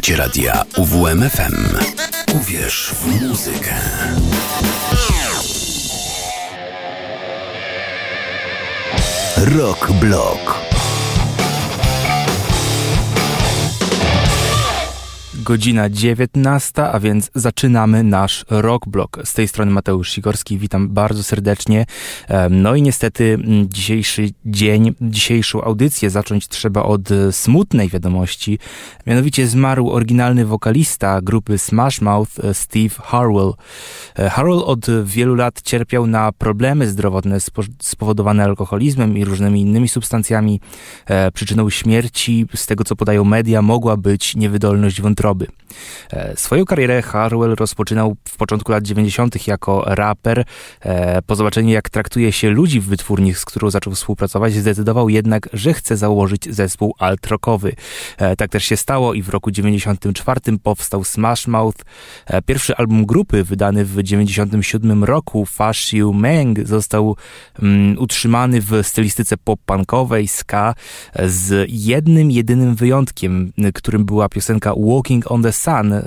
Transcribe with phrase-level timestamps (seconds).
[0.00, 1.76] Słuchacie radia UWMFM.
[2.34, 3.74] Uwierz w muzykę.
[9.36, 10.59] Rock Block.
[15.50, 19.18] Godzina 19, a więc zaczynamy nasz rock block.
[19.24, 21.86] Z tej strony Mateusz Sikorski, witam bardzo serdecznie.
[22.50, 28.58] No i niestety dzisiejszy dzień, dzisiejszą audycję zacząć trzeba od e, smutnej wiadomości.
[29.06, 33.52] Mianowicie zmarł oryginalny wokalista grupy Smash Mouth e, Steve Harwell.
[34.18, 37.38] E, Harwell od wielu lat cierpiał na problemy zdrowotne
[37.82, 40.60] spowodowane alkoholizmem i różnymi innymi substancjami.
[41.34, 45.39] Przyczyną śmierci, z tego co podają media, mogła być niewydolność wątroby.
[45.40, 45.59] E,
[46.36, 49.46] swoją karierę Harwell rozpoczynał w początku lat 90.
[49.46, 50.44] jako raper.
[50.80, 55.48] E, po zobaczeniu, jak traktuje się ludzi w wytwórni, z którą zaczął współpracować, zdecydował jednak,
[55.52, 57.72] że chce założyć zespół alt-rockowy.
[58.18, 61.78] E, tak też się stało i w roku 94 powstał Smash Mouth.
[62.46, 67.16] Pierwszy album grupy, wydany w 97 roku, Fash You Meng, został
[67.62, 70.74] um, utrzymany w stylistyce pop-punkowej, ska,
[71.24, 76.02] z jednym, jedynym wyjątkiem, którym była piosenka Walking on the Sun, e,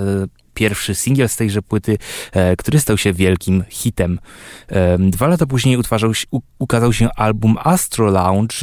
[0.53, 1.97] pierwszy singiel z tejże płyty,
[2.31, 4.19] e, który stał się wielkim hitem.
[4.67, 6.11] E, dwa lata później utwarzał,
[6.59, 8.55] ukazał się album Astro Lounge,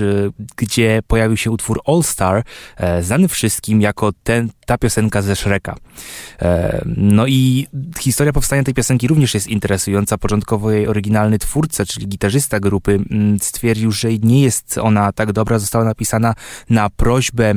[0.57, 2.43] gdzie pojawił się utwór All Star,
[3.01, 5.77] znany wszystkim jako ten, ta piosenka ze Shreka.
[6.97, 7.67] No i
[7.99, 10.19] historia powstania tej piosenki również jest interesująca.
[10.19, 12.99] Początkowo jej oryginalny twórca, czyli gitarzysta grupy,
[13.41, 16.35] stwierdził, że nie jest ona tak dobra, została napisana
[16.71, 17.55] na prośbę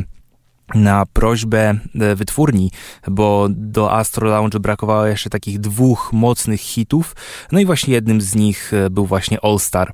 [0.75, 2.71] na prośbę e, wytwórni,
[3.07, 7.15] bo do Astro Lounge brakowało jeszcze takich dwóch mocnych hitów,
[7.51, 9.93] no i właśnie jednym z nich e, był właśnie All Star.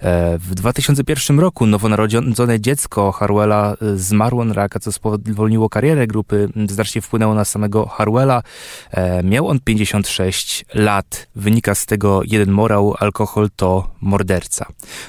[0.00, 7.02] E, w 2001 roku nowonarodzone dziecko Harwella zmarło na raka, co spowolniło karierę grupy, znacznie
[7.02, 8.42] wpłynęło na samego Harwella.
[9.24, 11.26] Miał on 56 lat.
[11.36, 14.66] Wynika z tego jeden morał, alkohol to morderca.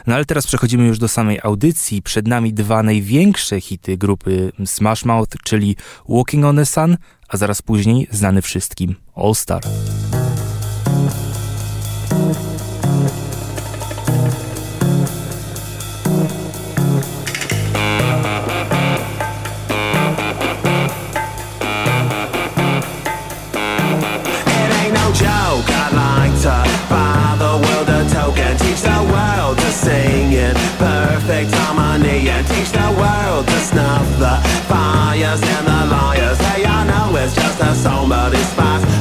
[0.07, 2.02] No ale teraz przechodzimy już do samej audycji.
[2.02, 5.75] Przed nami dwa największe hity grupy Smash Mouth, czyli
[6.09, 6.97] Walking on the Sun,
[7.30, 9.62] a zaraz później znany wszystkim All Star.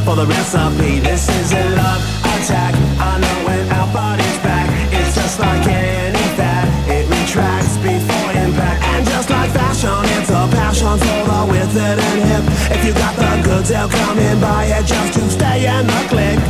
[0.04, 1.00] For the recipe.
[1.00, 2.03] This is a love
[2.37, 2.75] attack.
[2.98, 6.66] I know when our body's back, it's just like any fat.
[6.88, 8.82] It retracts before impact.
[8.92, 12.44] And just like fashion, it's a passion for the with it and hip.
[12.75, 16.03] If you got the goods, they'll come in buy it just to stay in the
[16.09, 16.41] click.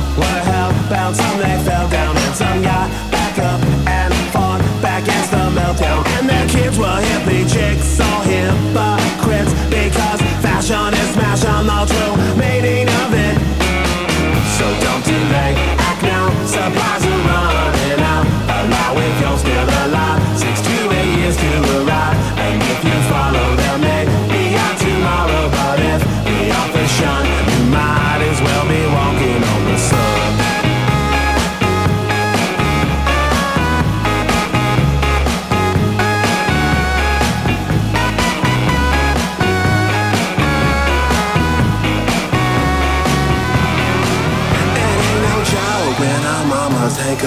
[0.00, 5.02] Some were hellbound, some they fell down and some got back up and fought back
[5.02, 6.06] against the meltdown.
[6.18, 12.16] And their kids were hippie chicks, all hypocrites, because fashion is smash on the true
[12.36, 13.36] meaning of it.
[14.56, 15.79] So don't delay,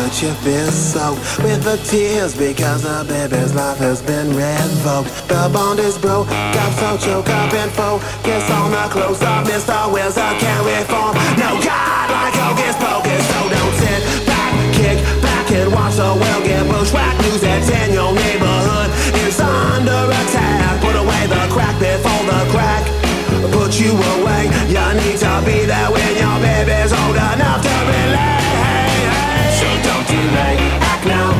[0.04, 5.10] handkerchief is soaked with the tears because the baby's life has been revoked.
[5.28, 9.46] The bond is broke, got so choke up and focus on the close up.
[9.48, 9.92] Mr.
[9.94, 11.16] Wizard can't reform.
[11.40, 16.44] No God like hocus pocus, so don't sit back, kick back and watch the world
[16.44, 17.22] get bushwhacked.
[17.24, 18.90] News that's in your neighborhood
[19.24, 20.82] is under attack.
[20.84, 22.84] Put away the crack before the crack
[23.56, 24.52] put you away.
[24.68, 28.53] You need to be there when your baby's old enough to relax
[30.13, 30.60] too.
[30.81, 31.31] Act now,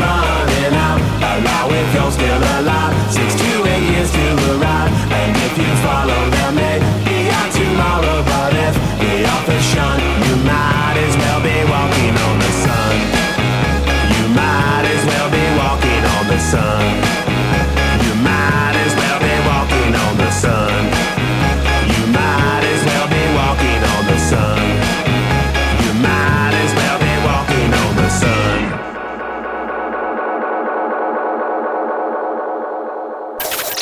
[0.00, 1.00] are running out.
[1.70, 2.94] If you're still alive.
[3.12, 4.92] Six to eight years to arrive.
[5.12, 6.93] And if you follow them, they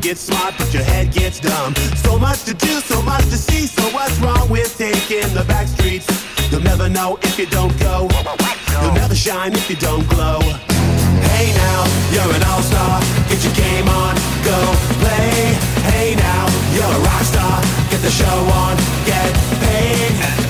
[0.00, 1.74] Brain gets smart, but your head gets dumb.
[1.96, 3.66] So much to do, so much to see.
[3.66, 6.06] So what's wrong with taking the back streets?
[6.50, 8.08] You'll never know if you don't go.
[8.82, 10.40] You'll never shine if you don't glow.
[11.32, 13.00] Hey now, you're an all-star.
[13.28, 14.14] Get your game on,
[14.44, 14.58] go
[15.00, 15.54] play.
[15.92, 17.60] Hey now, you're a rock star.
[17.90, 20.49] Get the show on, get paid.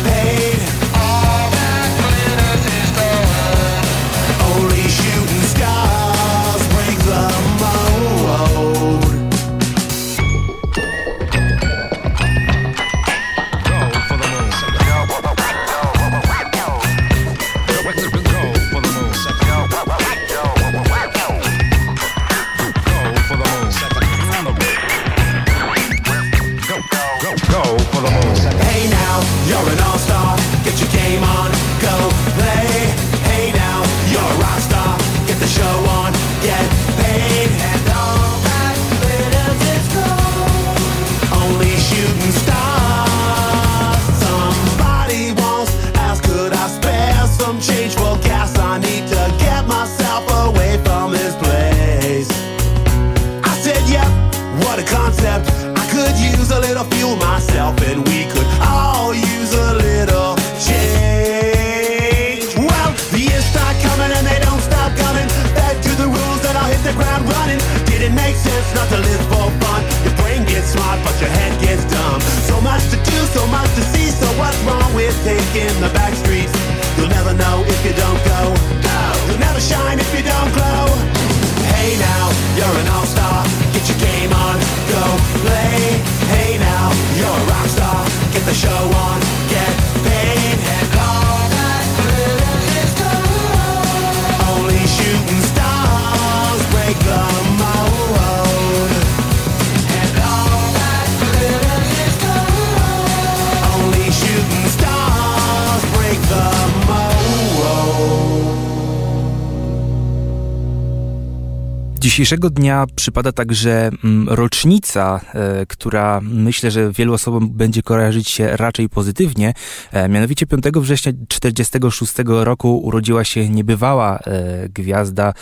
[112.21, 118.57] Dzisiejszego dnia przypada także mm, rocznica, e, która myślę, że wielu osobom będzie kojarzyć się
[118.57, 119.53] raczej pozytywnie.
[119.91, 125.33] E, mianowicie 5 września 1946 roku urodziła się niebywała e, gwiazda,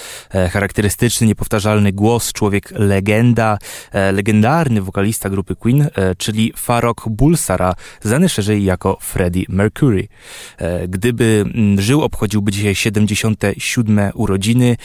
[0.52, 3.58] charakterystyczny, niepowtarzalny głos, człowiek legenda,
[4.14, 10.08] legendarny wokalista grupy Queen, czyli Farrokh Bulsara, znany szerzej jako Freddie Mercury.
[10.88, 14.78] Gdyby mm, żył, obchodziłby dzisiaj 77 urodziny,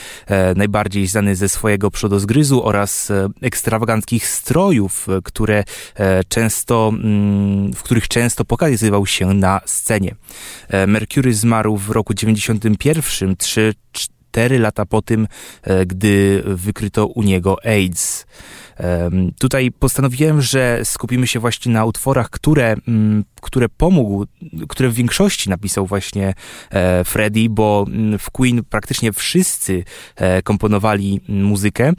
[0.55, 5.63] najbardziej znany ze swojego przodozgryzu oraz e, ekstrawaganckich strojów, e, które
[5.95, 10.15] e, często, mm, w których często pokazywał się na scenie.
[10.87, 13.73] Mercury zmarł w roku 91, 3
[14.35, 15.27] 4 lata po tym,
[15.63, 18.25] e, gdy wykryto u niego AIDS.
[19.39, 24.25] Tutaj postanowiłem, że skupimy się właśnie na utworach, które, mm, które pomógł,
[24.69, 26.33] które w większości napisał właśnie
[26.69, 29.83] e, Freddie, bo mm, w Queen praktycznie wszyscy
[30.15, 31.93] e, komponowali muzykę.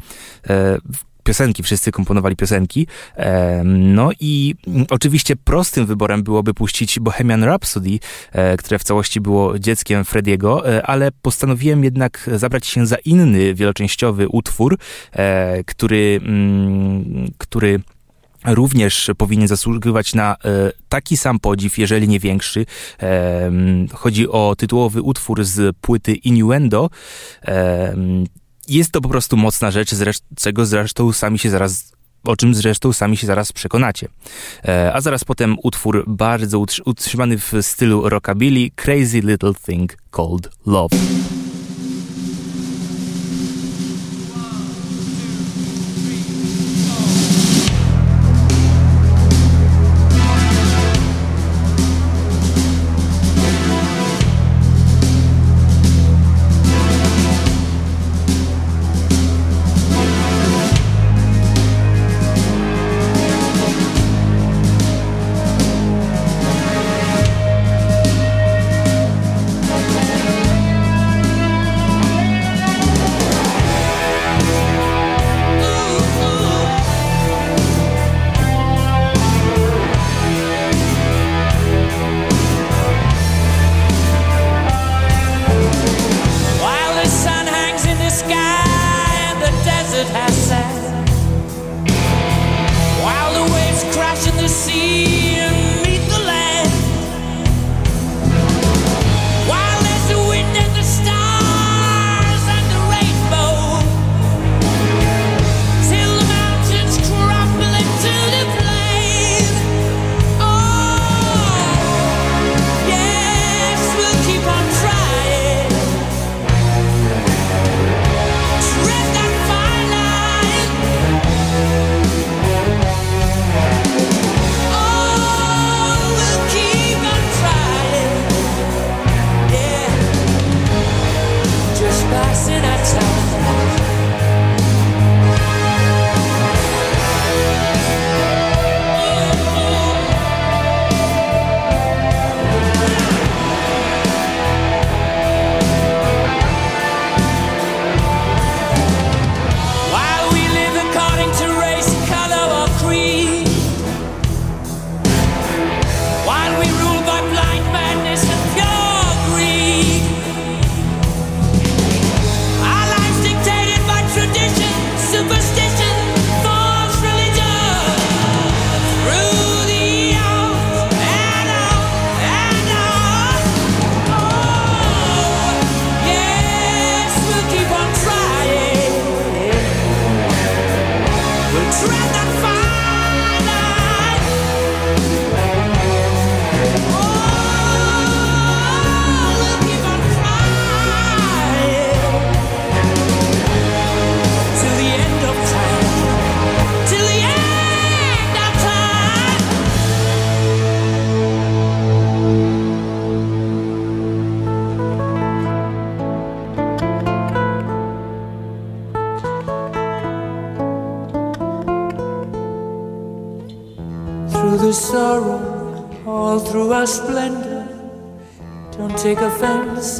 [1.27, 2.87] E, piosenki, wszyscy komponowali piosenki.
[3.65, 7.99] No i mm, oczywiście prostym wyborem byłoby puścić Bohemian Rhapsody,
[8.33, 13.55] e, które w całości było dzieckiem Frediego, e, ale postanowiłem jednak zabrać się za inny
[13.55, 14.79] wieloczęściowy utwór,
[15.13, 17.81] e, który, mm, który
[18.45, 22.67] również powinien zasługiwać na e, taki sam podziw, jeżeli nie większy.
[22.99, 26.91] Em, Chodzi o tytułowy utwór z płyty Innuendo.
[27.43, 28.25] Em,
[28.69, 29.91] Jest to po prostu mocna rzecz,
[30.37, 31.93] czego zresztą sami się zaraz
[32.25, 34.09] o czym zresztą sami się zaraz przekonacie.
[34.65, 40.49] E, A zaraz potem utwór bardzo utrzy- utrzymany w stylu rockabilly Crazy Little Thing Called
[40.67, 40.97] Love.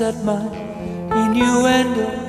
[0.01, 0.43] At my
[1.13, 2.26] innuendo.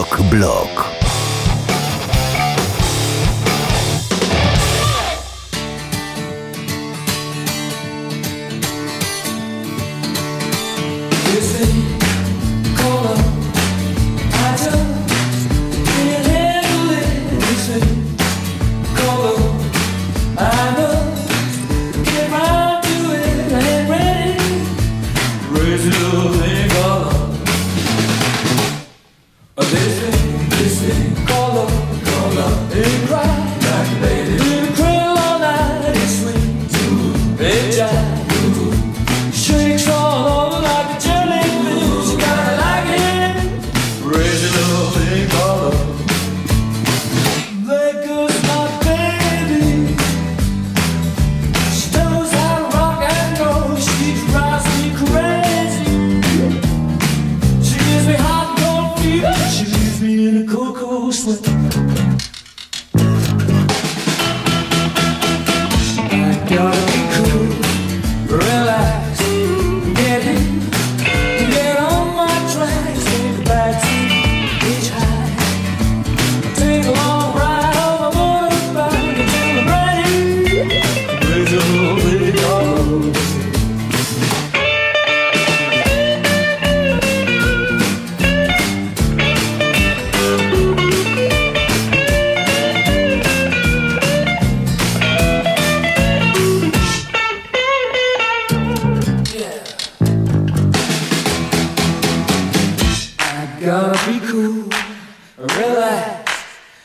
[0.00, 0.89] Rock Block.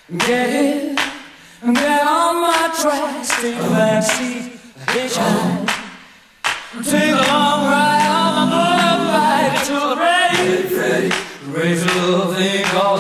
[0.08, 0.96] Get in,
[1.74, 4.52] get on my tracks, take a back seat,
[4.86, 5.66] hitchhike.
[6.84, 11.10] Take a long ride on my motorbike to the ready, ready,
[11.48, 12.95] raise a little thing called.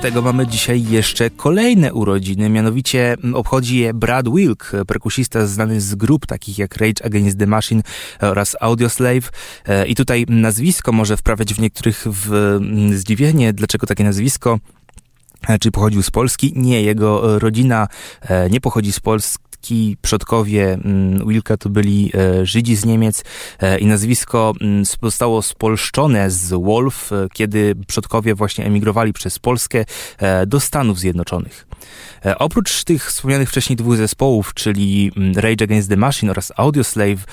[0.00, 6.26] Tego mamy dzisiaj jeszcze kolejne urodziny, mianowicie obchodzi je Brad Wilk, perkusista znany z grup
[6.26, 7.82] takich jak Rage Against the Machine
[8.20, 9.30] oraz Audioslave.
[9.66, 12.58] E, I tutaj nazwisko może wprawiać w niektórych w
[12.92, 14.58] zdziwienie, dlaczego takie nazwisko
[15.48, 16.52] e, czy pochodził z Polski?
[16.56, 17.88] Nie, jego rodzina
[18.20, 23.24] e, nie pochodzi z Polski Polski przodkowie mm, Wilka to byli e, Żydzi z Niemiec
[23.60, 29.84] e, i nazwisko mm, zostało spolszczone z Wolf, e, kiedy przodkowie właśnie emigrowali przez Polskę
[30.46, 31.66] do Stanów Zjednoczonych.
[32.38, 37.24] Oprócz tych wspomnianych wcześniej dwóch zespołów, czyli mm, Rage Against the Machine oraz Audioslave,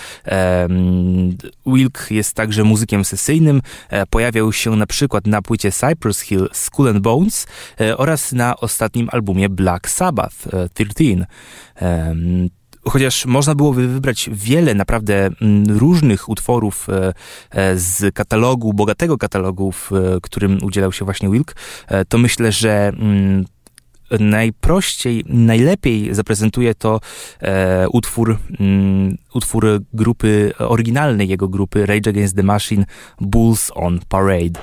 [1.66, 3.62] Wilk jest także muzykiem sesyjnym.
[4.10, 7.48] Pojawiał się na przykład na płycie Cypress Hill Skull and Bones
[7.98, 10.36] oraz na ostatnim albumie Black Sabbath
[10.74, 11.28] 13.
[12.90, 17.14] Chociaż można byłoby wybrać wiele naprawdę mm, różnych utworów e,
[17.52, 21.56] e, z katalogu, bogatego katalogu, w którym udzielał się właśnie Wilk,
[21.88, 23.46] e, to myślę, że mm,
[24.20, 27.00] najprościej, najlepiej zaprezentuje to
[27.92, 32.86] utwór, mm, utwór grupy oryginalnej jego grupy Rage Against the Machine
[33.22, 34.60] Bulls on Parade.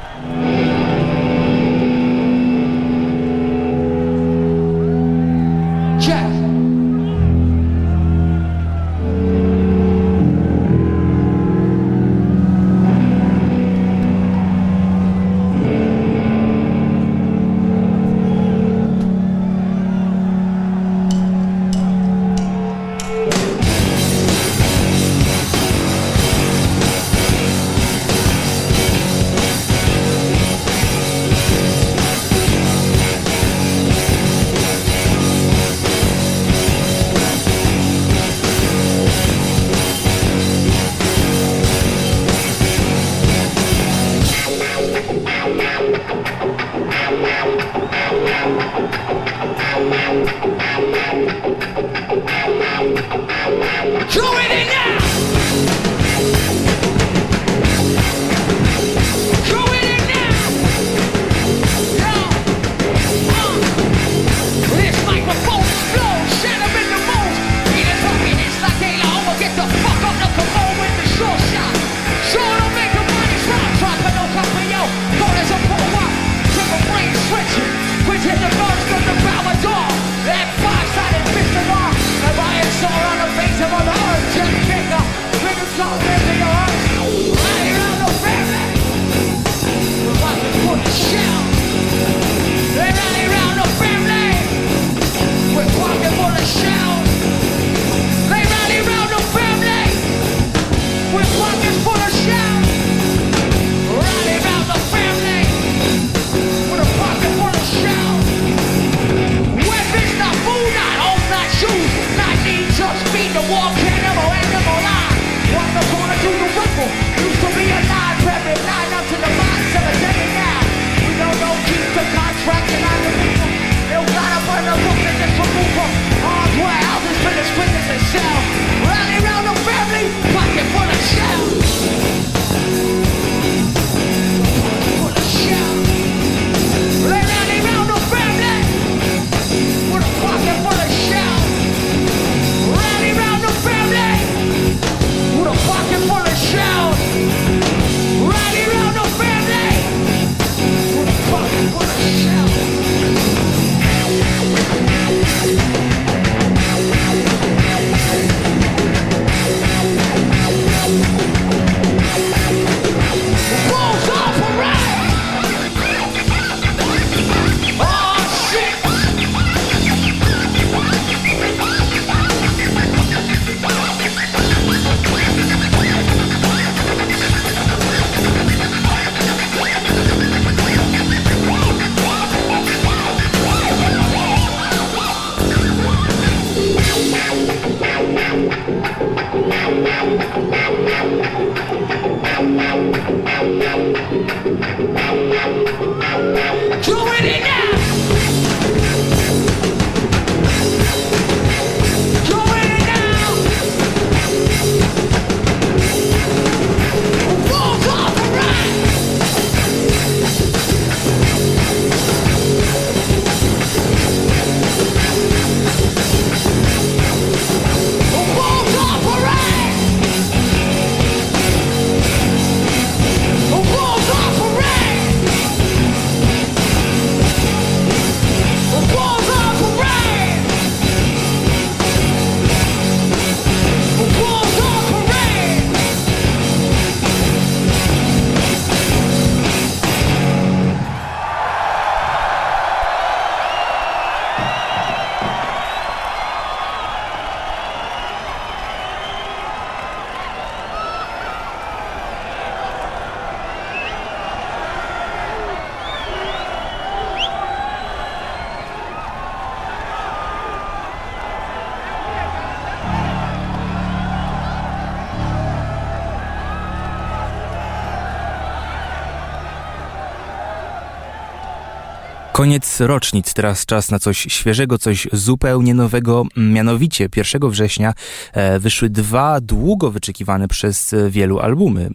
[272.45, 276.27] Koniec rocznic, teraz czas na coś świeżego, coś zupełnie nowego.
[276.37, 277.95] Mianowicie 1 września
[278.33, 281.83] e, wyszły dwa długo wyczekiwane przez wielu albumy.
[281.83, 281.91] E,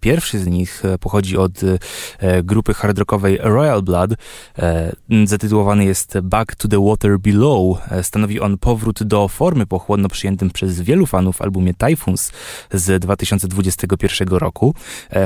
[0.00, 1.60] pierwszy z nich e, pochodzi od
[2.42, 4.10] grupy hardrockowej Royal Blood.
[5.24, 7.78] Zatytułowany jest Back to the Water Below.
[8.02, 12.32] Stanowi on powrót do formy pochłonno przyjętym przez wielu fanów albumie Typhoons
[12.72, 14.74] z 2021 roku.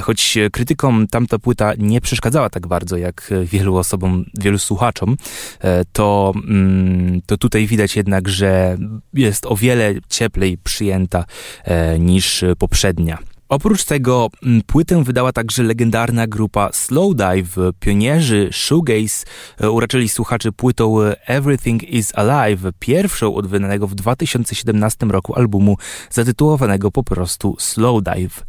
[0.03, 5.17] Choć krytykom tamta płyta nie przeszkadzała tak bardzo jak wielu osobom, wielu wielu słuchaczom,
[5.61, 8.79] e, to, mm, to tutaj widać jednak, że
[9.15, 11.25] jest o wiele cieplej przyjęta
[11.65, 13.19] e, niż poprzednia.
[13.49, 17.57] Oprócz tego mm, płytę wydała także legendarna grupa Slowdive.
[17.81, 19.25] Pionierzy shoegaze
[19.61, 25.77] e, uraczyli słuchaczy płytą Everything is Alive, pierwszą od wydanego w 2017 roku albumu
[26.11, 28.45] zatytułowanego po prostu Slowdive.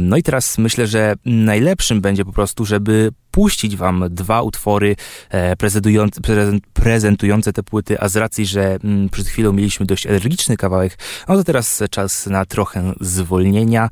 [0.00, 4.96] No i teraz myślę, że najlepszym będzie po prostu, żeby puścić wam dwa utwory
[5.30, 5.56] e,
[6.72, 11.36] prezentujące, te płyty, a z racji, że mm, przed chwilą mieliśmy dość energiczny kawałek, no
[11.36, 13.88] to teraz czas na trochę zwolnienia, e,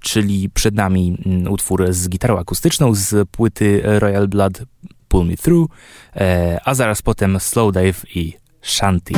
[0.00, 4.62] czyli przed nami mm, utwór z gitarą akustyczną z płyty Royal Blood
[5.08, 5.70] Pull Me Through,
[6.16, 9.14] e, a zaraz potem Slow Dive i Shanty.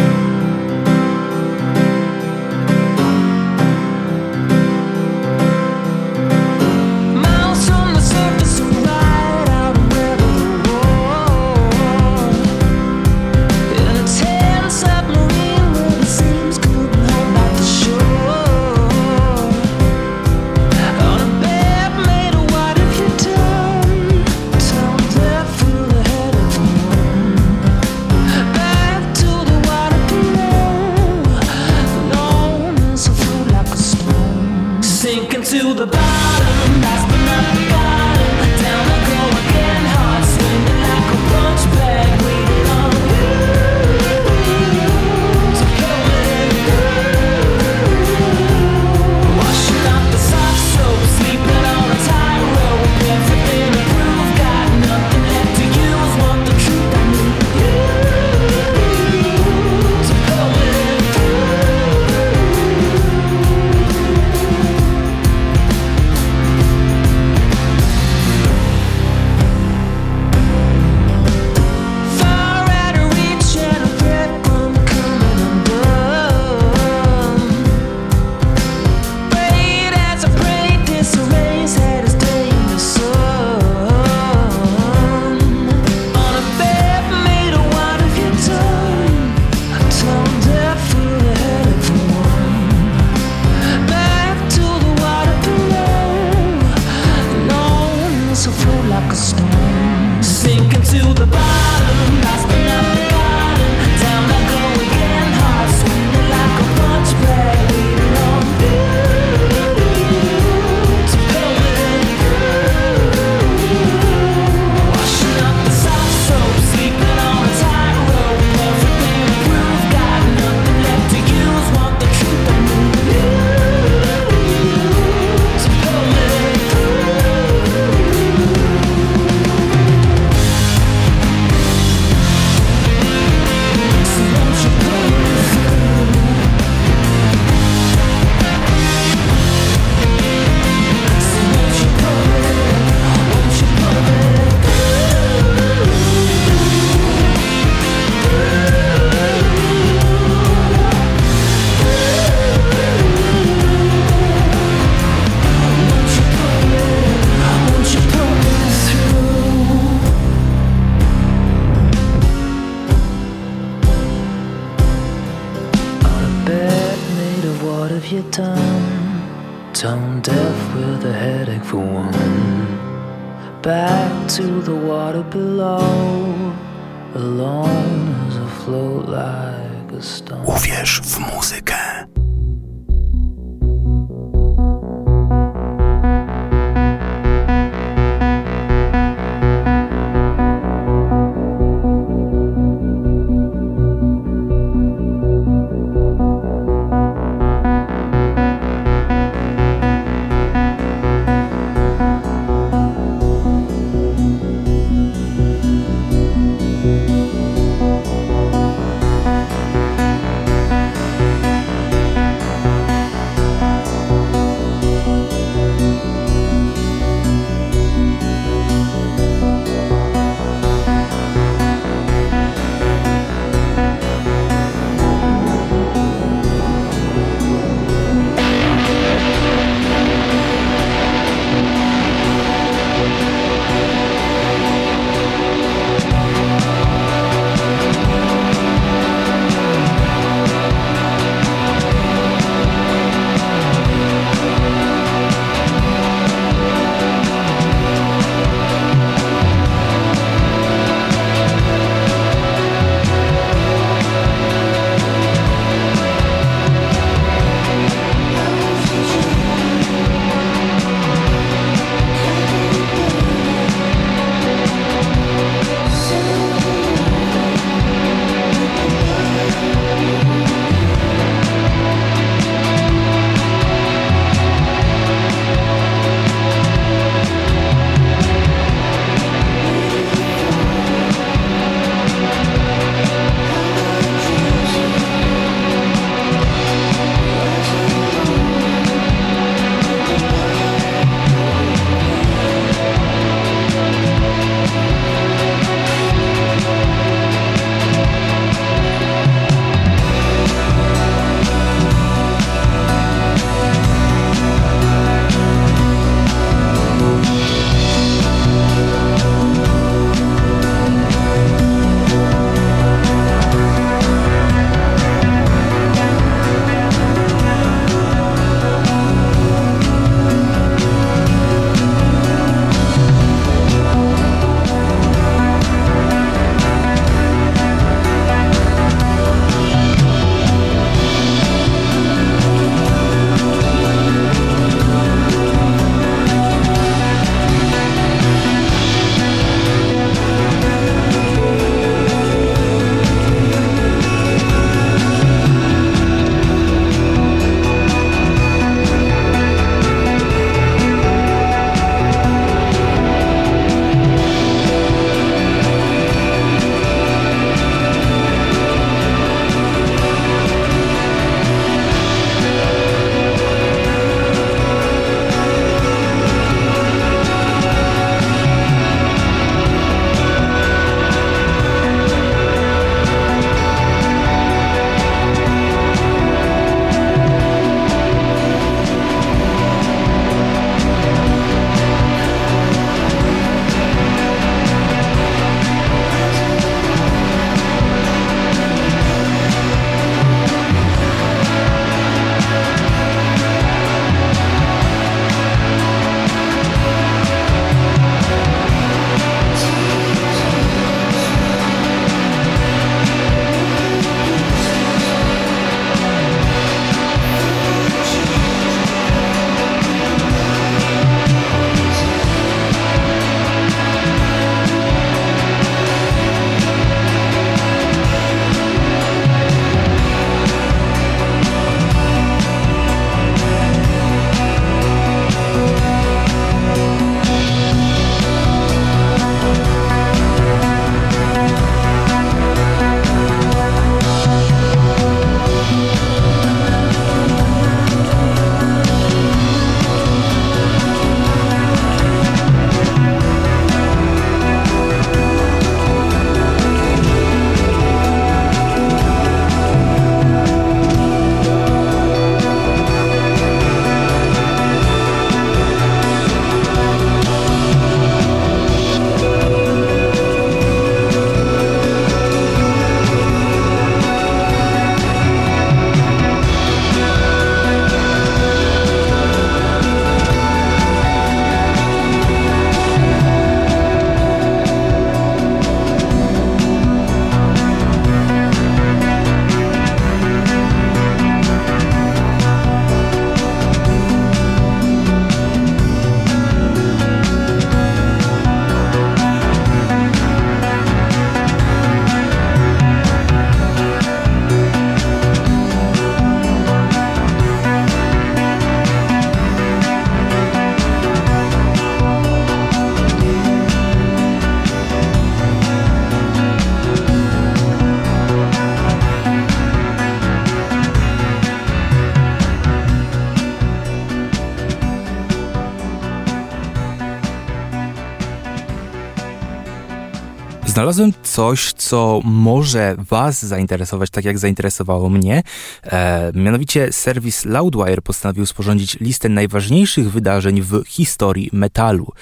[520.85, 525.43] Znalazłem coś, co może Was zainteresować, tak jak zainteresowało mnie.
[525.83, 532.13] E, mianowicie serwis Loudwire postanowił sporządzić listę najważniejszych wydarzeń w historii metalu.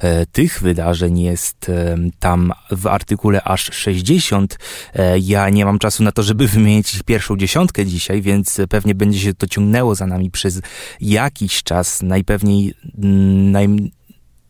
[0.00, 4.58] E, tych wydarzeń jest e, tam w artykule aż 60.
[4.94, 8.94] E, ja nie mam czasu na to, żeby wymienić ich pierwszą dziesiątkę dzisiaj, więc pewnie
[8.94, 10.60] będzie się to ciągnęło za nami przez
[11.00, 12.02] jakiś czas.
[12.02, 13.92] Najpewniej mm, naj,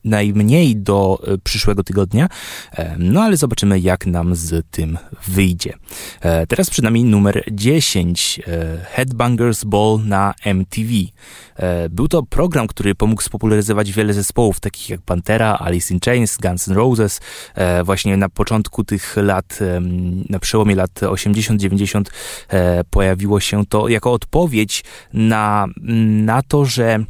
[0.05, 2.29] najmniej do e, przyszłego tygodnia.
[2.73, 4.99] E, no ale zobaczymy, jak nam z tym
[5.29, 5.75] wyjdzie.
[6.21, 8.41] E, teraz przed nami numer 10,
[8.85, 10.91] Headbangers Ball na MTV.
[11.91, 16.69] Był to program, który pomógł spopularyzować wiele zespołów, takich jak Pantera, Alice in Chains, Guns
[16.69, 17.21] N' Roses.
[17.85, 19.59] Właśnie na początku tych lat,
[20.29, 22.05] na przełomie lat 80-90
[22.91, 25.67] pojawiło się to jako odpowiedź na,
[26.23, 27.05] na to, że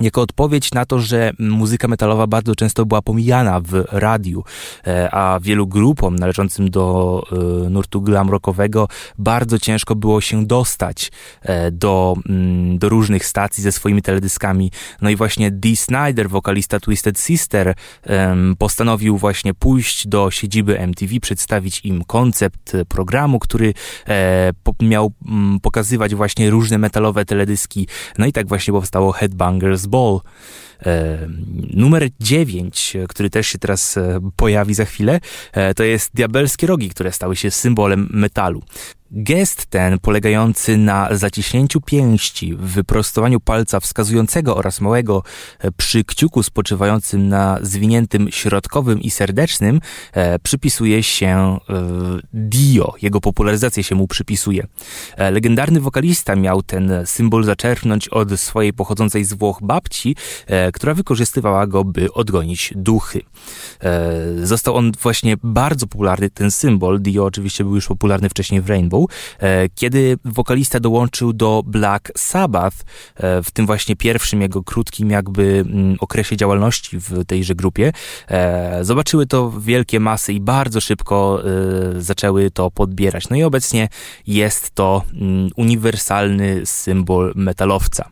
[0.00, 4.44] jako odpowiedź na to, że muzyka metalowa bardzo często była pomijana w radiu,
[4.86, 7.22] e, a wielu grupom należącym do
[7.66, 8.88] e, nurtu glam rockowego
[9.18, 14.70] bardzo ciężko było się dostać e, do, mm, do różnych stacji ze swoimi teledyskami.
[15.02, 17.74] No i właśnie Dee Snyder, wokalista Twisted Sister,
[18.58, 23.74] postanowił właśnie pójść do siedziby MTV, przedstawić im koncept programu, który
[24.82, 27.88] miał mm, pokazywać właśnie różne metalowe teledyski.
[28.18, 30.20] No i tak właśnie powstało Headbangers Ball.
[30.86, 31.18] E,
[31.74, 35.20] numer 9, który też się teraz e, pojawi za chwilę,
[35.52, 38.62] e, to jest Diabelskie Rogi, które stały się symbolem metalu.
[39.12, 45.22] Gest ten, polegający na zaciśnięciu pięści, wyprostowaniu palca wskazującego oraz małego
[45.58, 49.80] e, przy kciuku spoczywającym na zwiniętym środkowym i serdecznym,
[50.12, 51.58] e, przypisuje się e,
[52.34, 52.94] Dio.
[53.02, 54.66] Jego popularyzacja się mu przypisuje.
[55.16, 60.94] E, legendarny wokalista miał ten symbol zaczerpnąć od swojej pochodzącej z Włoch babci, e, która
[60.94, 63.22] wykorzystywała go, by odgonić duchy.
[63.80, 67.00] E, został on właśnie bardzo popularny, ten symbol.
[67.00, 68.99] Dio oczywiście był już popularny wcześniej w Rainbow,
[69.38, 72.76] E, kiedy wokalista dołączył do Black Sabbath,
[73.16, 77.92] e, w tym właśnie pierwszym jego krótkim jakby mm, okresie działalności w tejże grupie,
[78.28, 81.42] e, zobaczyły to wielkie masy i bardzo szybko
[81.98, 83.28] zaczęły to podbierać.
[83.28, 83.88] No i obecnie
[84.26, 88.10] jest to mm, uniwersalny symbol metalowca.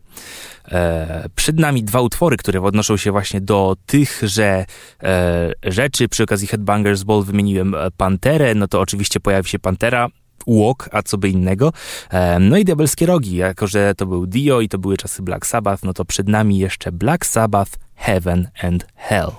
[1.35, 4.65] Przed nami dwa utwory, które odnoszą się właśnie do tychże
[5.63, 6.07] rzeczy.
[6.07, 10.09] Przy okazji Headbangers Ball wymieniłem Panterę, no to oczywiście pojawi się Pantera,
[10.47, 11.73] Walk, a co by innego.
[12.39, 15.83] No i Diabelskie Rogi, jako że to był Dio i to były czasy Black Sabbath,
[15.83, 19.31] no to przed nami jeszcze Black Sabbath, Heaven and Hell.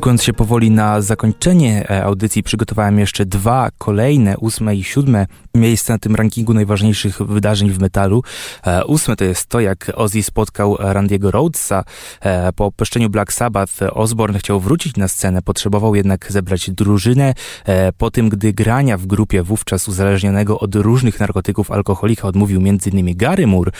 [0.00, 5.92] Szykując się powoli na zakończenie e, audycji, przygotowałem jeszcze dwa kolejne, ósme i siódme miejsca
[5.92, 8.22] na tym rankingu najważniejszych wydarzeń w metalu.
[8.66, 11.84] E, ósme to jest to, jak Ozzy spotkał Randiego Rhodesa.
[12.20, 17.34] E, po opuszczeniu Black Sabbath Osborne chciał wrócić na scenę, potrzebował jednak zebrać drużynę.
[17.98, 23.16] Po tym, gdy grania w grupie wówczas uzależnionego od różnych narkotyków alkoholika odmówił m.in.
[23.16, 23.72] Gary Moore,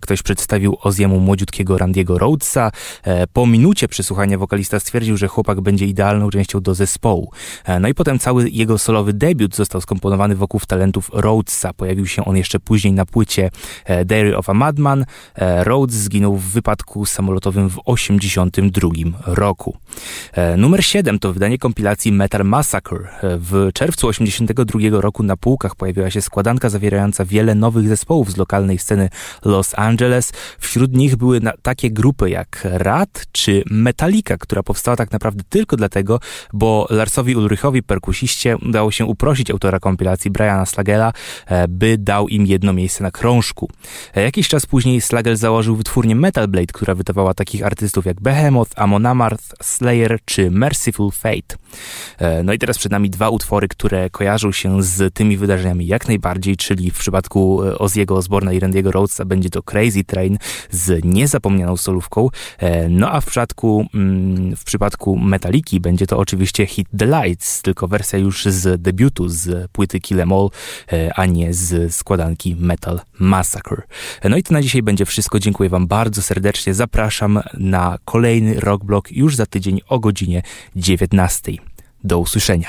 [0.00, 2.70] ktoś przedstawił Ozzy'emu młodziutkiego Randiego Rhodesa.
[3.32, 7.30] Po minucie przesłuchania wokalista stwierdził, że chłopak będzie idealną częścią do zespołu.
[7.64, 11.72] E, no i potem cały jego solowy debiut został skomponowany wokół talentów Rhodesa.
[11.72, 13.50] Pojawił się on jeszcze później na płycie
[13.84, 15.04] e, Diary of a Madman.
[15.34, 19.76] E, Rhodes zginął w wypadku samolotowym w 1982 roku.
[20.56, 23.08] Numer 7 to wydanie kompilacji Metal Massacre.
[23.22, 28.78] W czerwcu 1982 roku na półkach pojawiła się składanka zawierająca wiele nowych zespołów z lokalnej
[28.78, 29.08] sceny
[29.44, 30.32] Los Angeles.
[30.58, 36.20] Wśród nich były takie grupy jak Rat czy Metallica, która powstała tak naprawdę tylko dlatego,
[36.52, 41.12] bo Larsowi Ulrichowi, perkusiście, udało się uprosić autora kompilacji Briana Slagela,
[41.46, 43.70] e, by dał im jedno miejsce na krążku.
[44.14, 48.70] E, jakiś czas później Slagel założył wytwórnię Metal Blade, która wydawała takich artystów jak Behemoth,
[48.76, 51.56] Amon Amarth, Slayer czy Merciful Fate.
[52.18, 56.08] E, no i teraz przed nami dwa utwory, które kojarzą się z tymi wydarzeniami jak
[56.08, 60.38] najbardziej, czyli w przypadku Ozzy'ego Osborna i Randy'ego Rhodesa będzie to Crazy Train
[60.70, 62.28] z niezapomnianą solówką,
[62.90, 67.88] no a w przypadku, mm, w przypadku Metaliki będzie to oczywiście Hit the Lights, tylko
[67.88, 70.50] wersja już z debiutu z płyty Kill Em All,
[70.92, 73.82] e, a nie z składanki Metal Massacre.
[74.20, 75.38] E, no i to na dzisiaj będzie wszystko.
[75.38, 76.74] Dziękuję Wam bardzo serdecznie.
[76.74, 80.42] Zapraszam na kolejny Rockblock już za tydzień o godzinie
[80.76, 81.52] 19.
[82.06, 82.68] Do usłyszenia.